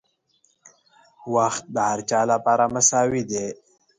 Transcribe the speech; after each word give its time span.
•وخت 1.35 1.63
د 1.73 1.77
هر 1.89 1.99
چا 2.09 2.21
لپاره 2.31 2.63
مساوي 2.75 3.21
دی. 3.29 3.45